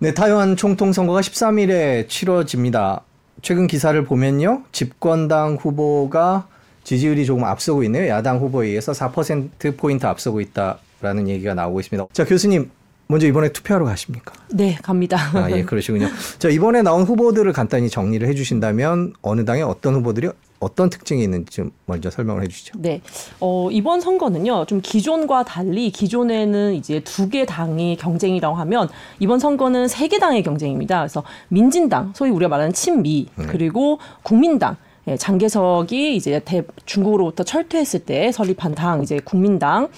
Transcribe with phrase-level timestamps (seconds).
[0.00, 3.00] 네, 타이완 총통 선거가 13일에 치러집니다.
[3.42, 4.62] 최근 기사를 보면요.
[4.70, 6.46] 집권당 후보가
[6.84, 8.06] 지지율이 조금 앞서고 있네요.
[8.06, 12.06] 야당 후보에 의해서 4%포인트 앞서고 있다라는 얘기가 나오고 있습니다.
[12.12, 12.70] 자, 교수님.
[13.08, 14.34] 먼저 이번에 투표하러 가십니까?
[14.52, 15.16] 네, 갑니다.
[15.34, 16.08] 아, 예, 그러시군요.
[16.38, 20.28] 자, 이번에 나온 후보들을 간단히 정리를 해 주신다면 어느 당에 어떤 후보들이
[20.60, 22.74] 어떤 특징이 있는지 좀 먼저 설명을 해주시죠.
[22.78, 23.00] 네,
[23.40, 28.88] 어, 이번 선거는요, 좀 기존과 달리 기존에는 이제 두 개 당이 경쟁이라고 하면
[29.20, 30.98] 이번 선거는 세 개 당의 경쟁입니다.
[31.00, 33.46] 그래서 민진당, 소위 우리가 말하는 친미, 네.
[33.46, 34.76] 그리고 국민당.
[35.06, 39.88] 예, 장개석이 이제 대, 중국으로부터 철퇴했을 때 설립한 당 이제 국민당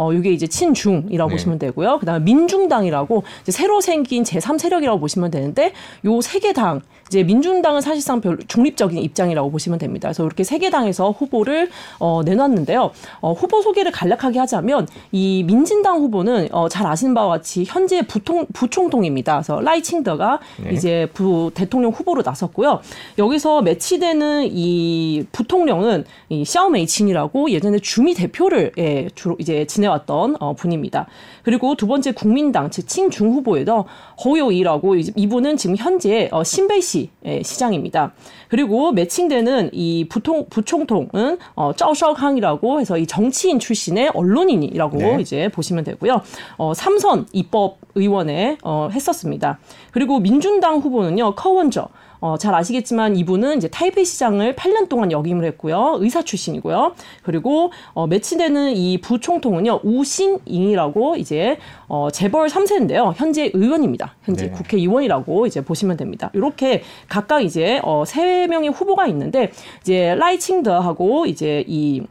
[0.00, 1.34] 어 이게 이제 친중이라고 네.
[1.34, 1.98] 보시면 되고요.
[1.98, 5.72] 그다음에 민중당이라고 새로 생긴 제3 세력이라고 보시면 되는데
[6.06, 10.08] 요 세 개 당 이제 민중당은 사실상 별 중립적인 입장이라고 보시면 됩니다.
[10.08, 11.68] 그래서 이렇게 세 개 당에서 후보를
[11.98, 12.92] 어 내놨는데요.
[13.20, 18.46] 어 후보 소개를 간략하게 하자면 이 민진당 후보는 어 잘 아시는 바와 같이 현재 부통
[18.54, 19.34] 부총통입니다.
[19.38, 20.70] 그래서 라이칭더가 네.
[20.72, 22.80] 이제 부 대통령 후보로 나섰고요.
[23.18, 31.06] 여기서 매치되는 이 부통령은 이 샤오메이친이라고 예전에 주미 대표를 예, 주로 이제 지내왔던 어, 분입니다.
[31.42, 33.86] 그리고 두 번째 국민당 즉 친중 후보에서
[34.24, 38.12] 허요이라고 이분은 지금 현재 어, 신베이시 예, 시장입니다.
[38.48, 45.18] 그리고 매칭되는 이 부통 부총통은 어, 짜오샤강이라고 해서 이 정치인 출신의 언론인이라고 네.
[45.20, 46.22] 이제 보시면 되고요.
[46.56, 49.58] 어, 삼선 입법 의원에 어, 했었습니다.
[49.92, 51.88] 그리고 민중당 후보는요 커원저
[52.20, 55.96] 어, 잘 아시겠지만 이분은 이제 타이페이 시장을 8년 동안 역임을 했고요.
[56.00, 56.94] 의사 출신이고요.
[57.22, 59.80] 그리고 어, 매치되는 이 부총통은요.
[59.82, 63.12] 우신잉이라고 이제 어, 재벌 3세인데요.
[63.16, 64.16] 현재 의원입니다.
[64.22, 64.50] 현재 네.
[64.52, 66.30] 국회의원이라고 이제 보시면 됩니다.
[66.34, 69.50] 이렇게 각각 이제 어, 3명의 후보가 있는데
[69.80, 72.02] 이제 라이칭더하고 이제 이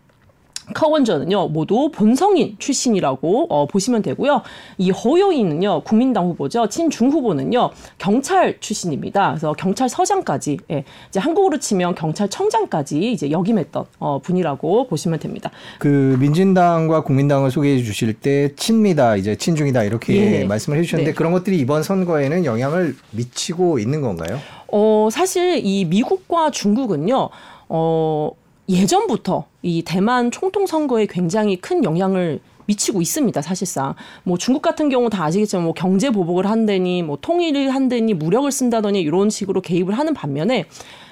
[0.73, 4.41] 카원저는요 모두 본성인 출신이라고 어, 보시면 되고요.
[4.77, 6.67] 이 허요인은요 국민당 후보죠.
[6.67, 9.31] 친중 후보는요 경찰 출신입니다.
[9.31, 15.51] 그래서 경찰서장까지 예, 이제 한국으로 치면 경찰청장까지 이제 역임했던 어, 분이라고 보시면 됩니다.
[15.79, 20.43] 그 민진당과 국민당을 소개해 주실 때 친미다 이제 친중이다 이렇게 예.
[20.45, 21.15] 말씀을 해주셨는데 네.
[21.15, 24.39] 그런 것들이 이번 선거에는 영향을 미치고 있는 건가요?
[24.71, 27.29] 어 사실 이 미국과 중국은요.
[27.69, 28.31] 어
[28.69, 33.95] 예전부터 이 대만 총통 선거에 굉장히 큰 영향을 미치고 있습니다, 사실상.
[34.23, 39.01] 뭐 중국 같은 경우 다 아시겠지만 뭐 경제 보복을 한다니 뭐 통일을 한다니 무력을 쓴다더니
[39.01, 40.65] 이런 식으로 개입을 하는 반면에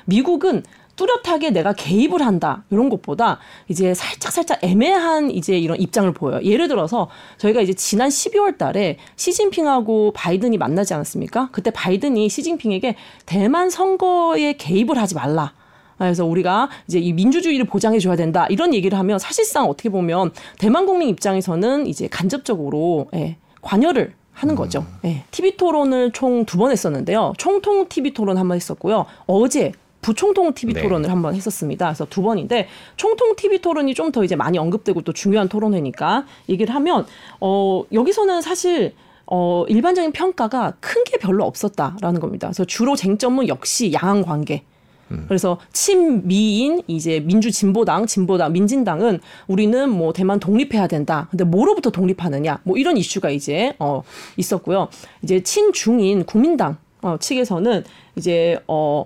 [0.06, 0.64] 미국은
[0.96, 6.42] 뚜렷하게 내가 개입을 한다 이런 것보다 이제 살짝 살짝 애매한 이제 이런 입장을 보여요.
[6.44, 11.50] 예를 들어서 저희가 이제 지난 12월 달에 시진핑하고 바이든이 만나지 않았습니까?
[11.52, 12.96] 그때 바이든이 시진핑에게
[13.26, 15.54] 대만 선거에 개입을 하지 말라.
[15.98, 20.86] 그래서 우리가 이제 이 민주주의를 보장해 줘야 된다 이런 얘기를 하면 사실상 어떻게 보면 대만
[20.86, 24.58] 국민 입장에서는 이제 간접적으로 예, 관여를 하는 음.
[24.58, 24.86] 거죠.
[25.06, 25.24] 예.
[25.32, 27.34] TV 토론을 총 두 번 했었는데요.
[27.38, 29.06] 총통 TV 토론 한 번 했었고요.
[29.26, 29.72] 어제
[30.02, 30.82] 부총통 TV 네.
[30.84, 31.88] 토론을 한 번 했었습니다.
[31.88, 36.74] 그래서 두 번인데 총통 TV 토론이 좀 더 이제 많이 언급되고 또 중요한 토론회니까 얘기를
[36.76, 37.06] 하면
[37.42, 38.94] 어 여기서는 사실
[39.26, 42.48] 어 일반적인 평가가 큰 게 별로 없었다라는 겁니다.
[42.48, 44.64] 그래서 주로 쟁점은 역시 양안 관계.
[45.12, 45.26] 음.
[45.28, 51.28] 그래서 친미인 이제 민주진보당, 진보당, 민진당은 우리는 뭐 대만 독립해야 된다.
[51.32, 52.60] 근데 뭐로부터 독립하느냐?
[52.64, 54.04] 뭐 이런 이슈가 이제 어
[54.38, 54.90] 있었고요.
[55.22, 57.84] 이제 친중인 국민당 어 측에서는
[58.16, 59.06] 이제 어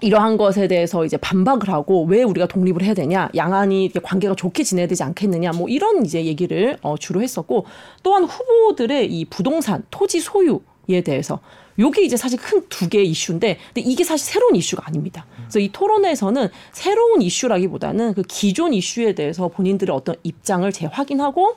[0.00, 4.86] 이러한 것에 대해서 이제 반박을 하고 왜 우리가 독립을 해야 되냐 양안이 관계가 좋게 지내야
[4.86, 7.66] 되지 않겠느냐 뭐 이런 이제 얘기를 어 주로 했었고
[8.02, 11.40] 또한 후보들의 이 부동산 토지 소유에 대해서
[11.78, 15.26] 요게 이제 사실 큰 두 개의 이슈인데 근데 이게 사실 새로운 이슈가 아닙니다.
[15.36, 21.56] 그래서 이 토론에서는 새로운 이슈라기보다는 그 기존 이슈에 대해서 본인들의 어떤 입장을 재확인하고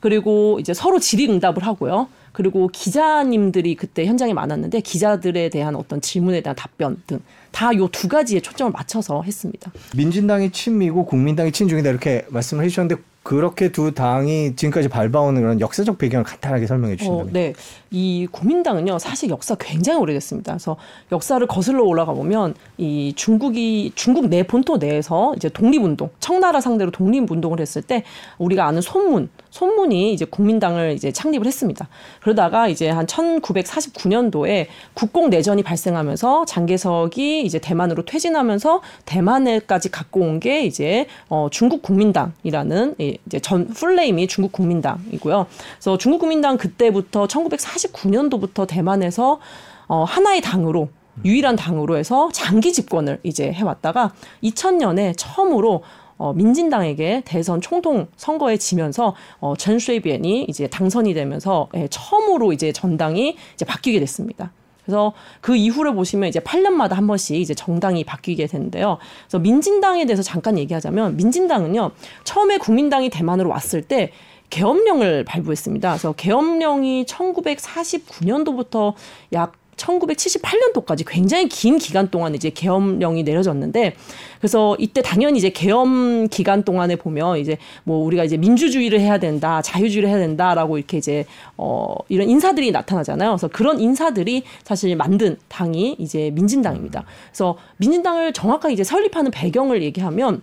[0.00, 2.08] 그리고 이제 서로 질의응답을 하고요.
[2.32, 8.06] 그리고 기자님들이 그때 현장에 많았는데 기자들에 대한 어떤 질문에 대한 답변 등 다 요 두
[8.08, 9.72] 가지에 초점을 맞춰서 했습니다.
[9.96, 16.24] 민진당이 친미고 국민당이 친중이다 이렇게 말씀을 해주셨는데 그렇게 두 당이 지금까지 밟아오는 그런 역사적 배경을
[16.24, 17.26] 간단하게 설명해 주신다면.
[17.26, 17.52] 어, 네.
[17.90, 20.52] 이 국민당은요, 사실 역사 굉장히 오래됐습니다.
[20.52, 20.78] 그래서
[21.12, 27.60] 역사를 거슬러 올라가 보면 이 중국이 중국 내 본토 내에서 이제 독립운동, 청나라 상대로 독립운동을
[27.60, 28.02] 했을 때
[28.38, 31.86] 우리가 아는 손문, 손문이 이제 국민당을 이제 창립을 했습니다.
[32.22, 40.62] 그러다가 이제 한 1949년도에 국공 내전이 발생하면서 장개석이 이제 대만으로 퇴진하면서 대만에까지 갖고 온 게
[40.64, 45.46] 이제 어 중국 국민당이라는 이제 전 풀네임이 중국 국민당이고요.
[45.74, 49.40] 그래서 중국 국민당 그때부터 1949년도부터 대만에서
[49.86, 50.88] 어 하나의 당으로
[51.24, 54.12] 유일한 당으로 해서 장기 집권을 이제 해왔다가
[54.42, 55.82] 2000년에 처음으로
[56.18, 62.72] 어, 민진당에게 대선 총통 선거에 지면서 어, 전 쉐이비엔이 이제 당선이 되면서 예, 처음으로 이제
[62.72, 64.52] 전당이 이제 바뀌게 됐습니다.
[64.88, 65.12] 그래서
[65.42, 68.96] 그 이후를 보시면 이제 8년마다 한 번씩 이제 정당이 바뀌게 되는데요.
[69.24, 71.90] 그래서 민진당에 대해서 잠깐 얘기하자면 민진당은요.
[72.24, 74.12] 처음에 국민당이 대만으로 왔을 때
[74.48, 75.90] 계엄령을 발부했습니다.
[75.90, 78.94] 그래서 계엄령이 1949년도부터
[79.34, 83.94] 약 1978년도까지 굉장히 긴 기간 동안 이제 계엄령이 내려졌는데
[84.38, 89.62] 그래서 이때 당연히 이제 계엄 기간 동안에 보면 이제 뭐 우리가 이제 민주주의를 해야 된다,
[89.62, 91.24] 자유주의를 해야 된다라고 이렇게 이제
[91.56, 93.30] 어 이런 인사들이 나타나잖아요.
[93.30, 97.04] 그래서 그런 인사들이 사실 만든 당이 이제 민진당입니다.
[97.30, 100.42] 그래서 민진당을 정확하게 이제 설립하는 배경을 얘기하면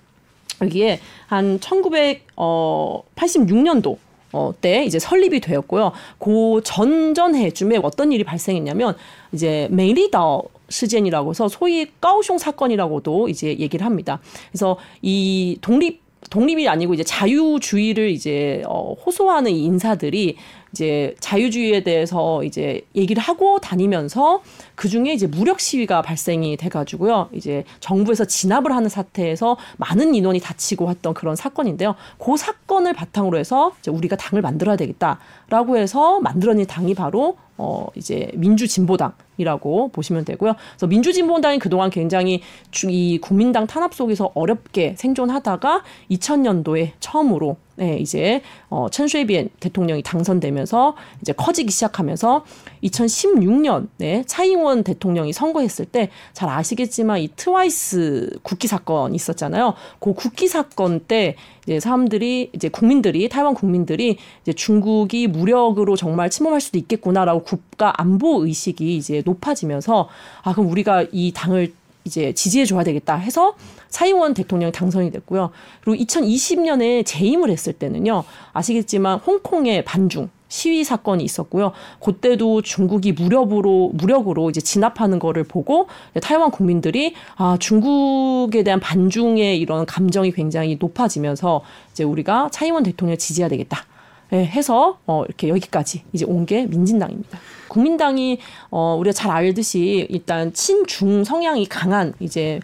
[0.62, 3.98] 여기에 한 1986년도
[4.36, 5.94] 어, 때 이제 설립이 되었고요.
[6.20, 8.96] 그 전전해쯤에 어떤 일이 발생했냐면
[9.32, 14.20] 이제 메리더事件이라고 해서 소위 까오숑 사건이라고도 이제 얘기를 합니다.
[14.52, 20.38] 그래서 이 독립 독립이 아니고 이제 자유주의를 이제 어, 호소하는 이 인사들이
[20.76, 24.42] 이제 자유주의에 대해서 이제 얘기를 하고 다니면서
[24.76, 27.30] 그 중에 이제 무력 시위가 발생이 돼가지고요.
[27.32, 31.96] 이제 정부에서 진압을 하는 사태에서 많은 인원이 다치고 했던 그런 사건인데요.
[32.18, 38.32] 그 사건을 바탕으로 해서 이제 우리가 당을 만들어야 되겠다라고 해서 만들어낸 당이 바로 어 이제
[38.36, 40.54] 민주진보당이라고 보시면 되고요.
[40.72, 42.42] 그래서 민주진보당이 그동안 굉장히
[42.90, 51.34] 이 국민당 탄압 속에서 어렵게 생존하다가 2000년도에 처음으로 네, 이제 어 천쉐비엔 대통령이 당선되면서 이제
[51.34, 52.46] 커지기 시작하면서
[52.84, 59.74] 2016년에 차잉원 대통령이 선거했을 때 잘 아시겠지만 이 트와이스 국기 사건 있었잖아요.
[60.00, 66.62] 그 국기 사건 때 이제 사람들이 이제 국민들이 타이완 국민들이 이제 중국이 무력으로 정말 침범할
[66.62, 70.10] 수도 있겠구나라고 국가 안보 의식이 이제 높아지면서
[70.44, 71.74] 아 그럼 우리가 이 당을
[72.06, 73.56] 이제 지지해 줘야 되겠다 해서
[73.90, 75.50] 차이원 대통령이 당선이 됐고요.
[75.82, 78.24] 그리고 2020년에 재임을 했을 때는요.
[78.54, 81.74] 아시겠지만 홍콩의 반중 시위 사건이 있었고요.
[82.00, 85.88] 그때도 중국이 무력으로 무력으로 이제 진압하는 거를 보고
[86.22, 91.62] 타이완 국민들이 아 중국에 대한 반중의 이런 감정이 굉장히 높아지면서
[91.92, 93.86] 이제 우리가 차이원 대통령을 지지해야 되겠다.
[94.34, 97.38] 예, 해서 어 이렇게 여기까지 이제 온 게 민진당입니다.
[97.68, 98.40] 국민당이
[98.72, 102.60] 어 우리가 잘 알듯이 일단 친중 성향이 강한 이제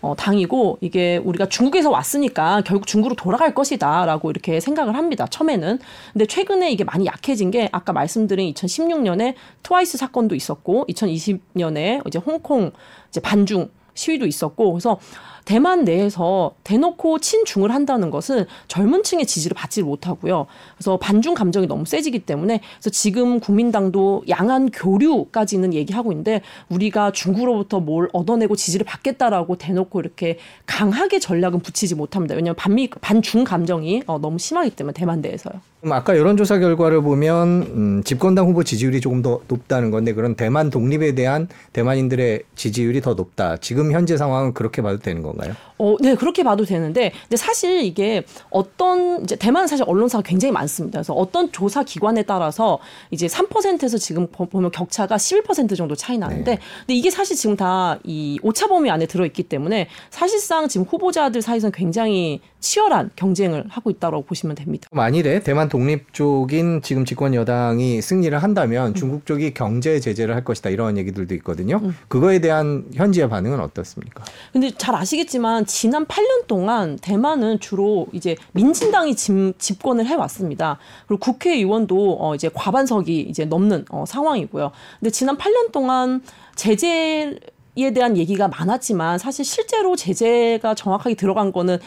[0.00, 5.26] 어, 당이고 이게 우리가 중국에서 왔으니까 결국 중국으로 돌아갈 것이다라고 이렇게 생각을 합니다.
[5.26, 5.78] 처음에는.
[6.12, 12.72] 근데 최근에 이게 많이 약해진 게 아까 말씀드린 2016년에 트와이스 사건도 있었고 2020년에 이제 홍콩
[13.08, 14.98] 이제 반중 시위도 있었고 그래서
[15.46, 20.46] 대만 내에서 대놓고 친중을 한다는 것은 젊은 층의 지지를 받지 못하고요.
[20.76, 27.78] 그래서 반중 감정이 너무 세지기 때문에 그래서 지금 국민당도 양안 교류까지는 얘기하고 있는데 우리가 중국으로부터
[27.78, 32.34] 뭘 얻어내고 지지를 받겠다라고 대놓고 이렇게 강하게 전략은 붙이지 못합니다.
[32.34, 35.54] 왜냐하면 반미 반중 감정이 어, 너무 심하기 때문에 대만 내에서요.
[35.92, 41.14] 아까 여론조사 결과를 보면 음, 집권당 후보 지지율이 조금 더 높다는 건데 그런 대만 독립에
[41.14, 43.56] 대한 대만인들의 지지율이 더 높다.
[43.58, 45.54] 지금 현재 상황은 그렇게 봐도 되는 건가요?
[45.78, 50.98] 어, 네 그렇게 봐도 되는데 근데 사실 이게 어떤 이제 대만은 사실 언론사가 굉장히 많습니다.
[50.98, 52.78] 그래서 어떤 조사 기관에 따라서
[53.10, 56.58] 이제 3%에서 지금 보면 격차가 11% 정도 차이 나는데 네.
[56.80, 61.42] 근데 이게 사실 지금 다 이 오차 범위 안에 들어 있기 때문에 사실상 지금 후보자들
[61.42, 64.88] 사이에서는 굉장히 치열한 경쟁을 하고 있다고 보시면 됩니다.
[64.92, 68.94] 만일에 대만 독립 쪽인 지금 집권 여당이 승리를 한다면 음.
[68.94, 71.80] 중국 쪽이 경제 제재를 할 것이다 이런 얘기들도 있거든요.
[71.82, 71.94] 음.
[72.08, 74.24] 그거에 대한 현지의 반응은 어떻습니까?
[74.54, 80.78] 근데 잘 아시겠지만 지난 8년 동안 대만은 주로 이제 민진당이 집, 집권을 해 왔습니다.
[81.06, 84.72] 그리고 국회의원도 어 이제 과반석이 이제 넘는 어 상황이고요.
[84.98, 86.22] 근데 지난 8년 동안
[86.54, 87.36] 제재
[87.78, 91.78] 에 대한 얘기가 많았지만 사실 실제로 제재가 정확하게 들어간 거는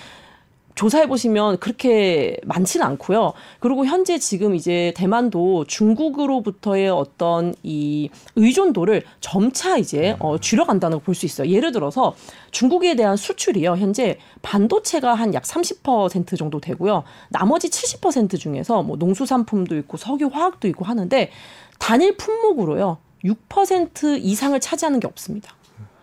[0.80, 3.34] 조사해 보시면 그렇게 많지는 않고요.
[3.60, 11.16] 그리고 현재 지금 이제 대만도 중국으로부터의 어떤 이 의존도를 점차 이제 어, 줄여간다는 걸 볼
[11.16, 11.50] 수 있어요.
[11.50, 12.16] 예를 들어서
[12.52, 13.76] 중국에 대한 수출이요.
[13.76, 17.04] 현재 반도체가 한 약 30% 정도 되고요.
[17.30, 21.30] 나머지 70% 중에서 뭐 농수산품도 있고 석유, 화학도 있고 하는데
[21.78, 23.00] 단일 품목으로요.
[23.26, 25.54] 6% 이상을 차지하는 게 없습니다.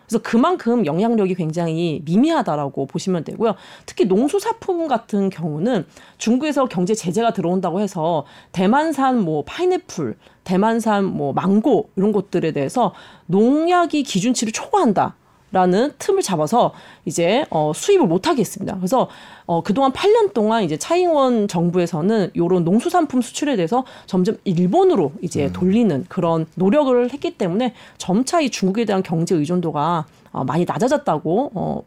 [0.07, 3.55] 그래서 그만큼 영향력이 굉장히 미미하다라고 보시면 되고요.
[3.85, 5.85] 특히 농수산품 같은 경우는
[6.17, 12.93] 중국에서 경제 제재가 들어온다고 해서 대만산 뭐 파인애플, 대만산 뭐 망고 이런 것들에 대해서
[13.25, 15.15] 농약이 기준치를 초과한다.
[15.51, 16.73] 라는 틈을 잡아서
[17.05, 18.75] 이제 어 수입을 못 하겠습니다.
[18.75, 19.07] 그래서
[19.45, 25.53] 어 그동안 8년 동안 이제 차잉원 정부에서는 요런 농수산품 수출에 대해서 점점 일본으로 이제 음.
[25.53, 31.83] 돌리는 그런 노력을 했기 때문에 점차 이 중국에 대한 경제 의존도가 어 많이 낮아졌다고 어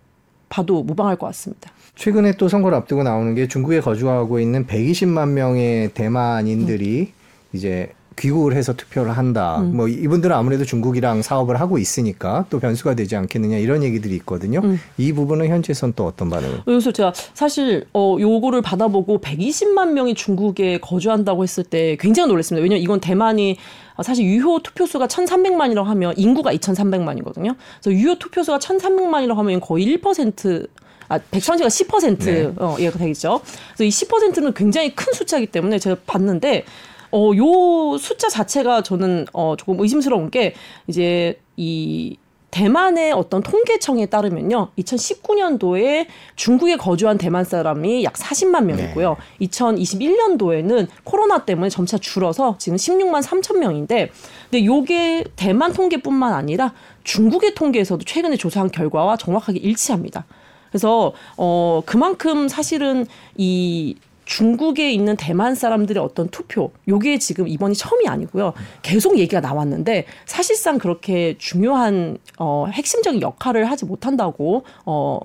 [0.48, 1.70] 봐도 무방할 것 같습니다.
[1.96, 7.12] 최근에 또 선거를 앞두고 나오는 게 중국에 거주하고 있는 120만 명의 대만인들이
[7.52, 9.58] 이제 귀국을 해서 투표를 한다.
[9.60, 9.76] 음.
[9.76, 14.60] 뭐 이분들은 아무래도 중국이랑 사업을 하고 있으니까 또 변수가 되지 않겠느냐 이런 얘기들이 있거든요.
[14.62, 14.78] 음.
[14.98, 16.62] 이 부분은 현지에선 또 어떤 반응을?
[16.66, 22.62] 그래서 제가 사실 어 요거를 받아보고 120만 명이 중국에 거주한다고 했을 때 굉장히 놀랐습니다.
[22.62, 23.56] 왜냐면 이건 대만이
[24.02, 27.54] 사실 유효 투표수가 1,300만이라고 하면 인구가 2,300만이거든요.
[27.82, 30.68] 그래서 유효 투표수가 1,300만이라고 하면 거의 1%
[31.08, 32.52] 아, 백천지가 10% 네.
[32.56, 33.40] 어, 이해가 되겠죠.
[33.74, 36.64] 그래서 이 10%는 굉장히 큰 숫자이기 때문에 제가 봤는데
[37.12, 40.54] 어, 요 숫자 자체가 저는 어, 조금 의심스러운 게
[40.86, 42.16] 이제 이
[42.50, 44.70] 대만의 어떤 통계청에 따르면요.
[44.78, 49.16] 2019년도에 중국에 거주한 대만 사람이 약 40만 명이고요.
[49.40, 54.10] 2021년도에는 코로나 때문에 점차 줄어서 지금 16만 3천 명인데
[54.50, 56.74] 근데 요게 대만 통계뿐만 아니라
[57.04, 60.26] 중국의 통계에서도 최근에 조사한 결과와 정확하게 일치합니다.
[60.70, 63.96] 그래서 어 그만큼 사실은 이
[64.30, 68.52] 중국에 있는 대만 사람들의 어떤 투표, 요게 지금 이번이 처음이 아니고요.
[68.80, 75.18] 계속 얘기가 나왔는데 사실상 그렇게 중요한 어 핵심적인 역할을 하지 못한다고 어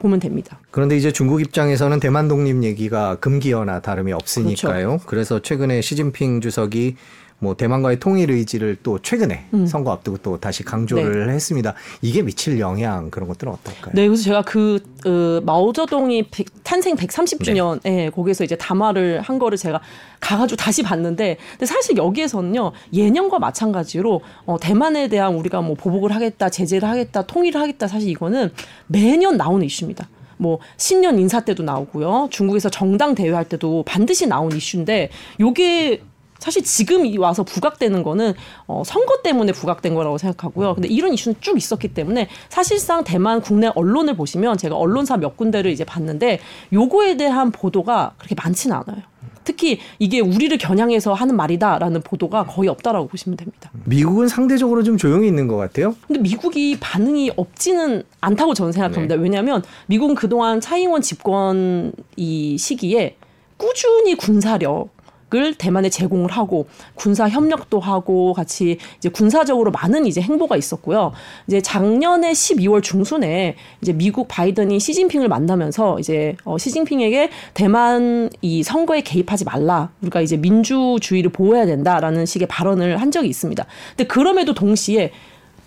[0.00, 0.59] 보면 됩니다.
[0.70, 4.88] 그런데 이제 중국 입장에서는 대만 독립 얘기가 금기어나 다름이 없으니까요.
[4.88, 5.04] 그렇죠.
[5.06, 6.96] 그래서 최근에 시진핑 주석이
[7.42, 9.66] 뭐 대만과의 통일 의지를 또 최근에 음.
[9.66, 11.72] 선거 앞두고 또 다시 강조를 했습니다.
[12.02, 13.92] 이게 미칠 영향 그런 것들은 어떨까요?
[13.94, 19.56] 네, 그래서 제가 그 어, 마오쩌둥이 백- 탄생 130주년, 예, 거기서 이제 담화를 한 거를
[19.56, 19.80] 제가
[20.20, 26.50] 가가지고 다시 봤는데, 근데 사실 여기에서는요 예년과 마찬가지로 어, 대만에 대한 우리가 뭐 보복을 하겠다,
[26.50, 28.52] 제재를 하겠다, 통일을 하겠다, 사실 이거는
[28.86, 30.06] 매년 나오는 이슈입니다.
[30.40, 36.02] 뭐 신년 인사 때도 나오고요, 중국에서 정당 대회할 때도 반드시 나온 이슈인데, 요게
[36.38, 38.32] 사실 지금 이 와서 부각되는 거는
[38.66, 40.74] 어, 선거 때문에 부각된 거라고 생각하고요.
[40.74, 45.70] 근데 이런 이슈는 쭉 있었기 때문에 사실상 대만 국내 언론을 보시면 제가 언론사 몇 군데를
[45.70, 46.40] 이제 봤는데
[46.72, 49.02] 요거에 대한 보도가 그렇게 많지는 않아요.
[49.50, 53.72] 특히 이게 우리를 겨냥해서 하는 말이다라는 보도가 거의 없다라고 보시면 됩니다.
[53.84, 55.96] 미국은 상대적으로 좀 조용히 있는 것 같아요.
[56.06, 59.16] 근데 미국이 반응이 없지는 않다고 저는 생각합니다.
[59.16, 63.16] 왜냐하면 미국은 그동안 차이원 집권 이 시기에
[63.56, 64.88] 꾸준히 군사력
[65.32, 71.12] 을 대만에 제공을 하고 군사 협력도 하고 같이 이제 군사적으로 많은 이제 행보가 있었고요.
[71.46, 79.02] 이제 작년에 12월 중순에 이제 미국 바이든이 시진핑을 만나면서 이제 어 시진핑에게 대만 이 선거에
[79.02, 79.92] 개입하지 말라.
[80.02, 83.64] 우리가 이제 민주주의를 보호해야 된다라는 식의 발언을 한 적이 있습니다.
[83.90, 85.12] 근데 그럼에도 동시에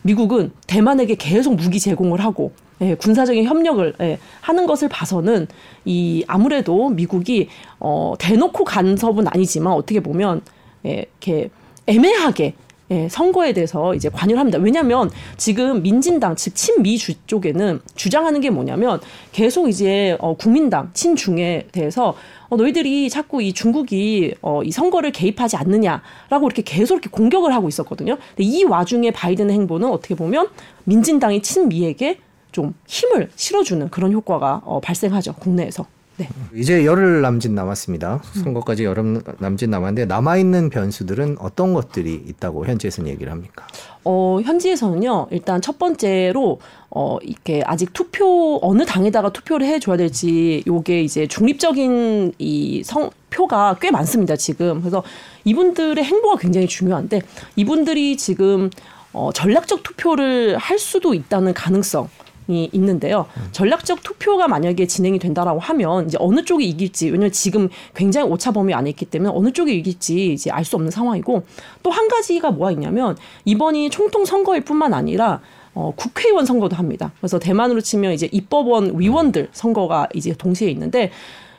[0.04, 5.48] 미국은 대만에게 계속 무기 제공을 하고 예, 군사적인 협력을 예, 하는 것을 봐서는
[5.86, 10.42] 이 아무래도 미국이 어, 대놓고 간섭은 아니지만 어떻게 보면
[10.86, 11.50] 예, 이렇게
[11.88, 12.54] 애매하게
[12.92, 14.60] 예, 선거에 대해서 이제 관여를 합니다.
[14.60, 19.00] 왜냐하면 지금 민진당 즉 친미 주 쪽에는 주장하는 게 뭐냐면
[19.32, 22.16] 계속 이제 어, 국민당 친중에 대해서
[22.50, 27.68] 어, 너희들이 자꾸 이 중국이 어, 이 선거를 개입하지 않느냐라고 이렇게 계속 이렇게 공격을 하고
[27.68, 28.18] 있었거든요.
[28.36, 30.50] 근데 이 와중에 바이든의 행보는 어떻게 보면
[30.84, 32.20] 민진당이 친미에게
[32.52, 35.86] 좀 힘을 실어주는 그런 효과가 어, 발생하죠 국내에서.
[36.18, 36.30] 네.
[36.54, 38.22] 이제 열흘 남짓 남았습니다.
[38.44, 43.66] 선거까지 열흘 남짓 남았는데 남아 있는 변수들은 어떤 것들이 있다고 현지에서는 얘기를 합니까?
[44.04, 50.64] 어, 현지에서는요, 일단 첫 번째로, 어, 이렇게 아직 투표, 어느 당에다가 투표를 해 줘야 될지,
[50.68, 54.82] 요게 이제 중립적인 이 성, 표가 꽤 많습니다, 지금.
[54.82, 55.04] 그래서
[55.46, 57.22] 이분들의 행보가 굉장히 중요한데,
[57.56, 58.70] 이분들이 지금,
[59.14, 62.10] 어, 전략적 투표를 할 수도 있다는 가능성.
[62.48, 63.26] 이 있는데요.
[63.52, 68.74] 전략적 투표가 만약에 진행이 된다라고 하면 이제 어느 쪽이 이길지 왜냐면 지금 굉장히 오차 범위
[68.74, 71.44] 안에 있기 때문에 어느 쪽이 이길지 이제 알 수 없는 상황이고
[71.84, 75.42] 또 한 가지가 뭐가 있냐면 이번이 총통 선거일 뿐만 아니라
[75.76, 77.12] 어, 국회의원 선거도 합니다.
[77.20, 81.12] 그래서 대만으로 치면 이제 입법원 위원들 선거가 이제 동시에 있는데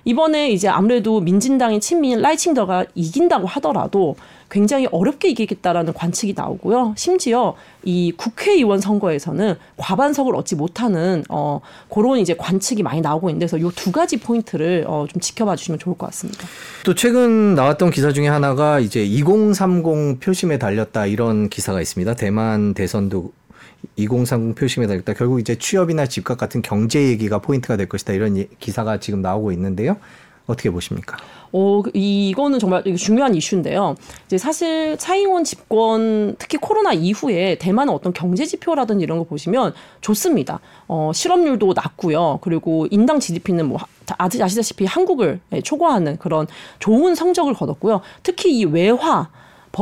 [0.05, 4.17] 이번에 이제 아무래도 민진당인 친민 라이칭더가 이긴다고 하더라도
[4.51, 6.95] 굉장히 어렵게 이기겠다라는 관측이 나오고요.
[6.97, 13.61] 심지어 이 국회의원 선거에서는 과반석을 얻지 못하는 어 그런 이제 관측이 많이 나오고 있는데 그래서
[13.61, 16.47] 요두 가지 포인트를 어 좀 지켜봐 주시면 좋을 것 같습니다.
[16.85, 22.15] 또 최근 나왔던 기사 중에 하나가 이제 2030 표심에 달렸다 이런 기사가 있습니다.
[22.15, 23.33] 대만 대선도
[23.97, 25.15] 2030 표심에 달렸다.
[25.15, 28.13] 결국 이제 취업이나 집값 같은 경제 얘기가 포인트가 될 것이다.
[28.13, 29.97] 이런 예- 기사가 지금 나오고 있는데요.
[30.47, 31.17] 어떻게 보십니까?
[31.53, 33.95] 어, 이- 이거는 정말 중요한 이슈인데요.
[34.27, 39.73] 이제 사실 차이원 집권 특히 코로나 이후에 대만의 어떤 경제 지표라든지 이런 거 보시면
[40.03, 40.61] 좋습니다.
[40.87, 42.41] 어, 실업률도 낮고요.
[42.43, 43.79] 그리고 인당 GDP는 뭐
[44.19, 46.47] 아시다시피 한국을 예, 초과하는 그런
[46.79, 48.03] 좋은 성적을 거뒀고요.
[48.23, 49.31] 특히 이 외화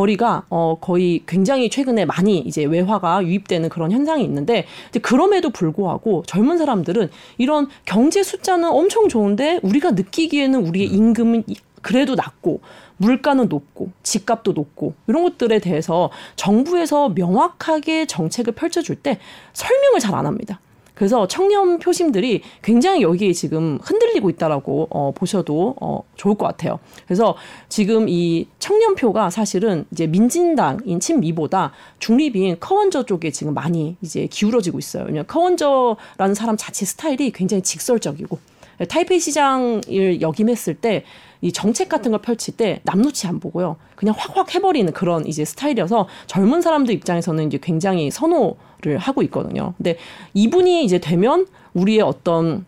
[0.02, 4.64] 벌이가 어 거의 굉장히 최근에 많이 이제 외화가 유입되는 그런 현상이 있는데
[5.02, 12.14] 그럼에도 불구하고 젊은 사람들은 이런 경제 숫자는 엄청 좋은데 우리가 느끼기에는 우리의 임금은 이- 그래도
[12.14, 12.60] 낮고
[12.96, 19.18] 물가는 높고 집값도 높고 이런 것들에 대해서 정부에서 명확하게 정책을 펼쳐줄 때
[19.52, 20.58] 설명을 잘 안 합니다.
[21.02, 26.78] 그래서 청년 표심들이 굉장히 여기에 지금 흔들리고 있다라고 어, 보셔도 어, 좋을 것 같아요.
[27.08, 27.34] 그래서
[27.68, 35.02] 지금 이 청년표가 사실은 이제 민진당인 친미보다 중립인 커원저 쪽에 지금 많이 이제 기울어지고 있어요.
[35.06, 38.38] 왜냐면 커원저라는 사람 자체 스타일이 굉장히 직설적이고
[38.86, 41.04] 타이페이 시장을 역임했을 때
[41.42, 43.76] 이 정책 같은 걸 펼칠 때 남놓치 안 보고요.
[43.96, 49.74] 그냥 확확 해버리는 그런 이제 스타일이어서 젊은 사람들 입장에서는 이제 굉장히 선호를 하고 있거든요.
[49.76, 49.98] 근데
[50.34, 52.64] 이분이 이제 되면 우리의 어떤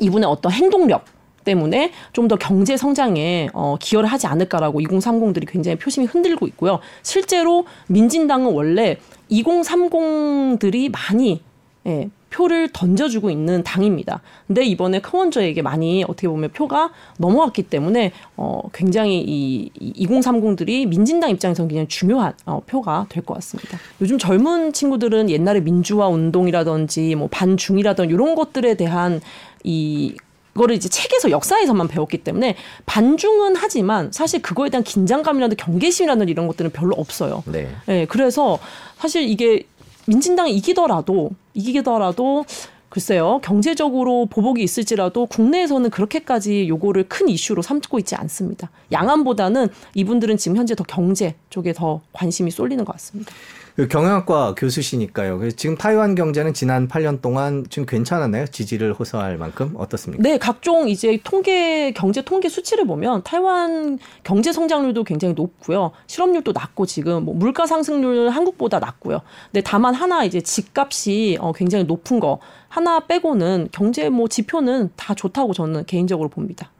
[0.00, 1.04] 이분의 어떤 행동력
[1.44, 6.78] 때문에 좀 더 경제 성장에 어, 기여를 하지 않을까라고 2030들이 굉장히 표심이 흔들고 있고요.
[7.02, 8.96] 실제로 민진당은 원래
[9.30, 11.42] 2030들이 많이
[11.86, 14.20] 예, 표를 던져주고 있는 당입니다.
[14.46, 21.30] 근데 이번에 커먼저에게 많이 어떻게 보면 표가 넘어왔기 때문에 어, 굉장히 이, 이 2030들이 민진당
[21.30, 23.78] 입장에서는 굉장히 중요한 어, 표가 될 것 같습니다.
[24.02, 29.20] 요즘 젊은 친구들은 옛날에 민주화 운동이라든지 뭐 반중이라든지 이런 것들에 대한
[29.62, 30.14] 이
[30.54, 32.54] 그거를 이제 책에서 역사에서만 배웠기 때문에
[32.86, 37.42] 반중은 하지만 사실 그거에 대한 긴장감이라든지 경계심이라든지 이런 것들은 별로 없어요.
[37.46, 37.68] 네.
[37.86, 38.58] 네, 그래서
[38.98, 39.64] 사실 이게
[40.06, 42.44] 민진당이 이기더라도 이기더라도
[42.88, 48.70] 글쎄요 경제적으로 보복이 있을지라도 국내에서는 그렇게까지 요거를 큰 이슈로 삼고 있지 않습니다.
[48.92, 53.32] 양안보다는 이분들은 지금 현재 더 경제 쪽에 더 관심이 쏠리는 것 같습니다.
[53.76, 55.38] 그 경영학과 교수시니까요.
[55.38, 58.46] 그래서 지금 타이완 경제는 지난 8년 동안 좀 괜찮았나요?
[58.46, 60.22] 지지를 호소할 만큼 어떻습니까?
[60.22, 65.90] 네, 각종 이제 통계 경제 통계 수치를 보면 타이완 경제 성장률도 굉장히 높고요.
[66.06, 69.22] 실업률도 낮고 지금 뭐 물가 상승률 한국보다 낮고요.
[69.50, 72.38] 근데 다만 하나 이제 집값이 어 굉장히 높은 거
[72.74, 76.72] 하나 빼고는 경제 뭐 지표는 다 좋다고 저는 개인적으로 봅니다.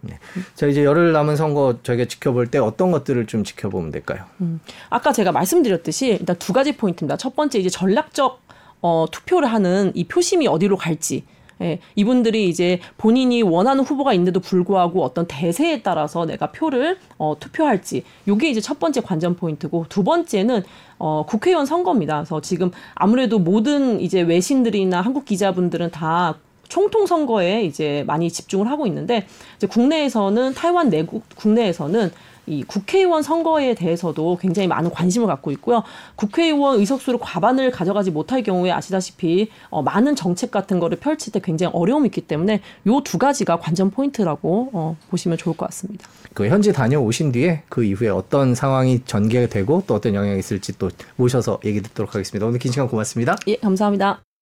[0.56, 4.24] 자 이제 열흘 남은 선거 저희가 지켜볼 때 어떤 것들을 좀 지켜보면 될까요?
[4.40, 4.58] 음.
[4.90, 7.16] 아까 제가 말씀드렸듯이 일단 두 가지 포인트입니다.
[7.16, 8.40] 첫 번째 이제 전략적
[8.82, 11.24] 어, 투표를 하는 이 표심이 어디로 갈지.
[11.62, 18.04] 예, 이분들이 이제 본인이 원하는 후보가 있는데도 불구하고 어떤 대세에 따라서 내가 표를 어, 투표할지.
[18.28, 20.64] 요게 이제 첫 번째 관전 포인트고 두 번째는
[20.98, 22.16] 어, 국회의원 선거입니다.
[22.16, 26.36] 그래서 지금 아무래도 모든 이제 외신들이나 한국 기자분들은 다
[26.68, 32.10] 총통 선거에 이제 많이 집중을 하고 있는데 이제 국내에서는 타이완 내국 국내에서는
[32.46, 35.82] 이 국회의원 선거에 대해서도 굉장히 많은 관심을 갖고 있고요.
[36.16, 41.72] 국회의원 의석수를 과반을 가져가지 못할 경우에 아시다시피 어, 많은 정책 같은 거를 펼칠 때 굉장히
[41.74, 46.06] 어려움이 있기 때문에 요 두 가지가 관전 포인트라고 어, 보시면 좋을 것 같습니다.
[46.32, 51.60] 그 현지 다녀오신 뒤에 그 이후에 어떤 상황이 전개되고 또 어떤 영향이 있을지 또 모셔서
[51.64, 52.46] 얘기 듣도록 하겠습니다.
[52.46, 53.36] 오늘 긴 시간 고맙습니다.
[53.46, 54.33] 예, 감사합니다.